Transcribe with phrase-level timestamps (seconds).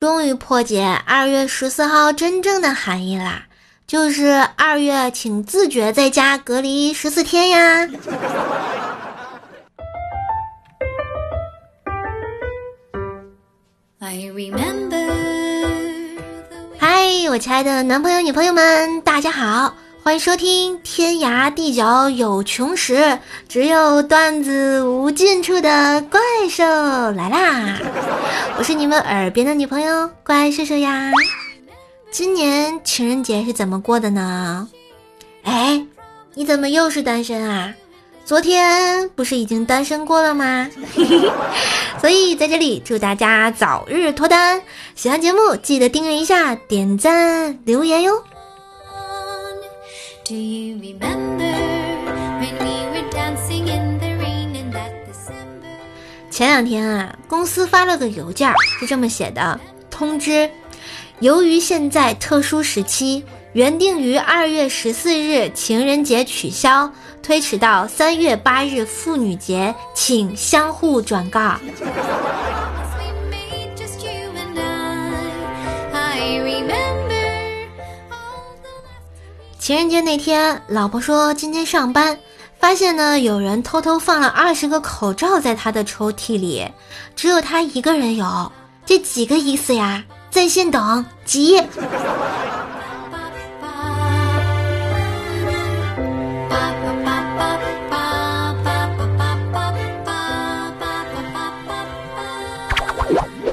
[0.00, 3.42] 终于破解二月十四号真正的含义啦，
[3.86, 7.86] 就是二月请自觉在家隔离十四天呀。
[16.78, 16.96] 嗨，
[17.28, 23.18] 我亲爱的男朋友、女朋友们，大家好，欢迎收听天涯地角有穷时，
[23.48, 26.18] 只有段子无尽处的怪
[26.48, 27.78] 兽来啦！
[28.58, 31.12] 我是你们耳边的女朋友怪兽兽呀。
[32.10, 34.66] 今年情人节是怎么过的呢？
[35.42, 35.84] 哎，
[36.34, 37.74] 你怎么又是单身啊？
[38.24, 40.68] 昨天不是已经单身过了吗？
[42.00, 44.62] 所以在这里祝大家早日脱单。
[44.96, 48.24] 喜欢节目记得订阅一下、点赞、留言哟。
[56.30, 59.58] 前两天啊，公司发了个邮件，是这么写的：
[59.90, 60.48] 通知，
[61.18, 63.24] 由于现在特殊时期。
[63.52, 71.56] 原定于二月十四日情人节取消，推迟到三月八日妇女节，请相互转告。
[79.70, 82.18] 情人节那天，老婆说今天上班，
[82.58, 86.68] 发现呢有人偷偷放了二十个口罩在她的抽屉里，
[87.14, 88.50] 只有她一个人有，
[88.84, 90.02] 这几个意思呀？
[90.28, 91.62] 在线等，急。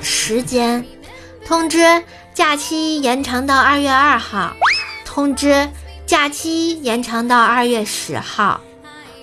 [0.00, 0.82] 时间
[1.44, 4.50] 通知：假期延长到二月二号。
[5.04, 5.68] 通知：
[6.06, 8.60] 假期延长到二月十号。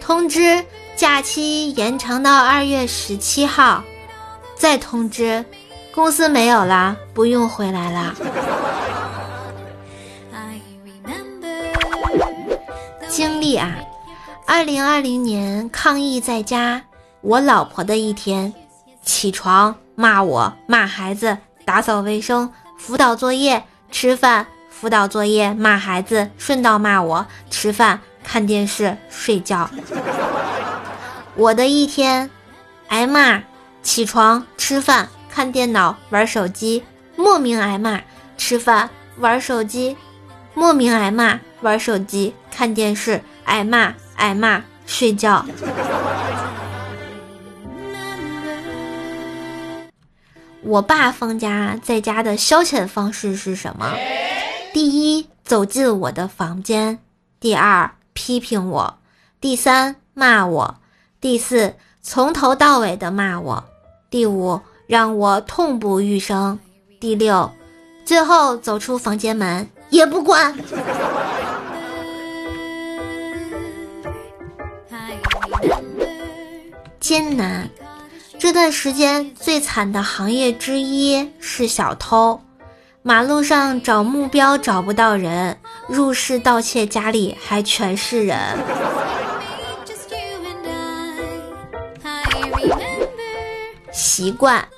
[0.00, 0.64] 通知：
[0.96, 3.84] 假期延长到二月十七号。
[4.56, 5.44] 再通知：
[5.94, 8.14] 公司没有了，不用回来了。
[13.08, 13.76] 经历啊，
[14.46, 16.82] 二零二零年抗疫在家，
[17.20, 18.52] 我老婆的一天，
[19.04, 19.74] 起床。
[19.96, 21.36] 骂我，骂孩子，
[21.66, 24.46] 打扫卫生，辅导作业，吃饭，
[24.80, 29.68] 辅导作业，骂孩子，顺道骂我，吃饭，看电视，睡觉。
[31.34, 32.30] 我的一天，
[32.88, 33.42] 挨骂，
[33.82, 36.82] 起床，吃饭，看电脑，玩手机，
[37.14, 38.00] 莫名挨骂，
[38.38, 38.88] 吃饭，
[39.18, 39.98] 玩手机，
[40.54, 45.44] 莫名挨骂，玩手机，看电视，挨骂，挨骂，睡觉。
[50.62, 53.94] 我爸放假在家的消遣方式是什么？
[54.72, 56.98] 第一，走进我的房间；
[57.40, 58.94] 第二，批评我；
[59.40, 60.76] 第三，骂我；
[61.20, 63.64] 第四，从头到尾的骂我；
[64.08, 66.58] 第五，让我痛不欲生；
[67.00, 67.50] 第六，
[68.04, 70.56] 最后走出房间门也不管。
[77.00, 77.68] 艰难。
[78.38, 82.40] 这段时间最惨的行业之一是小偷，
[83.02, 85.56] 马路上找目标找不到人，
[85.88, 88.38] 入室盗窃家里还全是人。
[93.90, 94.68] 习惯，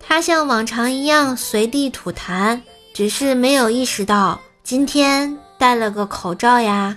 [0.00, 2.58] 他像往常一样随地吐痰，
[2.94, 6.96] 只是没有意识到今天戴了个口罩呀。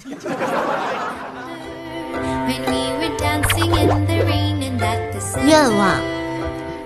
[5.46, 6.00] 愿望，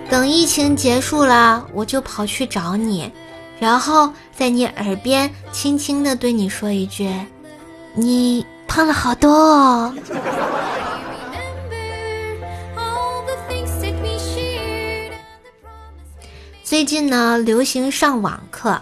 [0.09, 3.12] 等疫情结束了，我就跑去找你，
[3.59, 7.13] 然后在你耳边轻轻的对你说一句
[7.93, 9.93] ：“你胖了好多哦。
[16.63, 18.81] ”最近呢，流行上网课，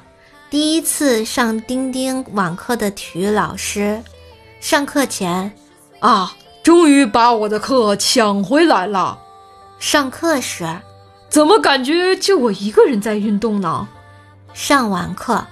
[0.49, 4.03] 第一次上钉钉网课的体育老师，
[4.59, 5.51] 上课前，
[5.99, 9.17] 啊，终于把我的课抢回来了。
[9.79, 10.67] 上课时，
[11.29, 13.87] 怎么感觉就我一个人在运动呢？
[14.57, 15.45] 上完课，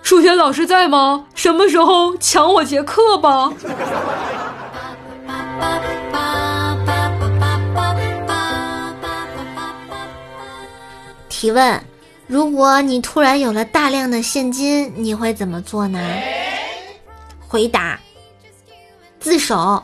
[0.00, 1.26] 数学老师在吗？
[1.34, 3.52] 什么时候抢我节课吧？
[11.28, 11.84] 提问：
[12.26, 16.00] 如果你突然有了大量的现金，你会怎么做呢？
[17.46, 18.00] 回答：
[19.20, 19.82] 自首。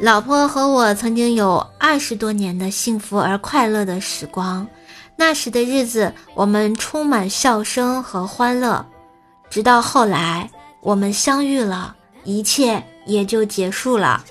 [0.00, 4.66] 老婆和我曾经有二十多年的幸福而快乐的时光，
[5.14, 8.86] 那时的日子我们充满笑声和欢乐。
[9.50, 10.50] 直到后来
[10.80, 11.94] 我们相遇了，
[12.24, 14.24] 一切也就结束了。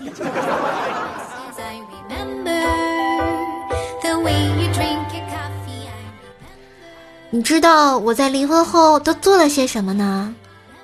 [7.30, 10.33] 你知道我在离婚后都做了些什么呢？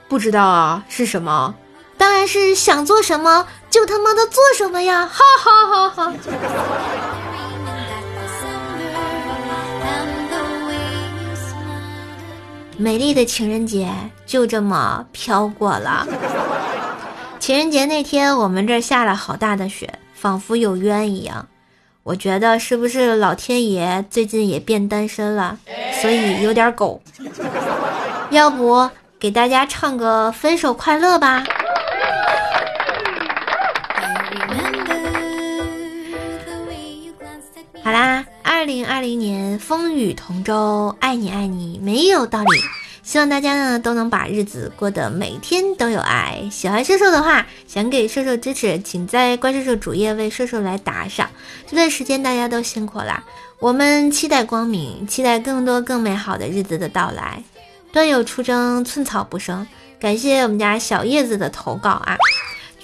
[0.08, 1.56] 不知道啊，是什么？
[1.98, 5.06] 当然是想做什么就他妈的做什么呀！
[5.06, 6.14] 哈哈哈哈。
[12.78, 13.92] 美丽的情人节
[14.26, 16.08] 就这么飘过了。
[17.38, 21.46] 情人节那天，我们这儿下了好大的雪，仿佛有冤一样。
[22.04, 25.58] 我觉得是不是老天爷最近也变单身了，
[26.02, 27.02] 所以有点狗。
[28.30, 28.90] 要不
[29.20, 31.44] 给大家唱个分手快乐吧。
[38.96, 42.62] 二零年风雨同舟，爱你爱你没有道理。
[43.04, 46.48] 希望大家呢都能把日子过得每天都有爱。
[46.50, 51.30] 喜欢瘦瘦的话，想给瘦瘦支持，请在怪兽兽主页为瘦瘦来打赏。
[51.68, 53.22] 这段时间大家都辛苦啦，
[53.60, 57.44] 我们期待光明，期待更多更美好的日子的到来。
[57.92, 59.68] 端有出征，寸草不生。
[60.00, 62.16] 感谢我们家小叶子的投稿啊。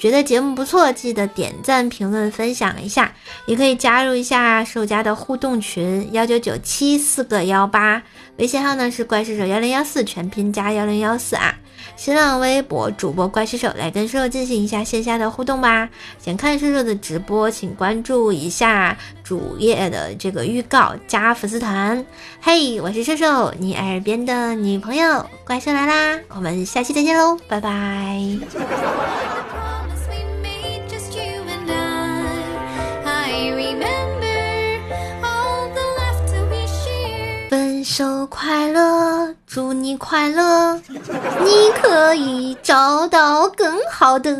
[0.02, 3.14] 觉得节目不错，记得点赞、评论、分享一下，
[3.46, 8.02] 也可以加入一下兽家的互动群幺九九七四个幺八，
[8.38, 11.54] 微信号呢是怪兽手幺零幺四全拼加幺零幺四啊。
[11.96, 15.88] 新浪微博主播怪兽手来跟兽兽进行一下线下的互动吧。
[16.18, 22.04] 想看兽兽的直播，请关注一下主页的这个预告，加粉丝团。
[22.42, 26.20] 嘿，我是兽兽，你耳边的女朋友，怪兽来啦！
[26.30, 29.21] 我们下期再见喽，拜拜。
[37.82, 44.32] 分手快乐，祝你快乐， 你可以找到更好的。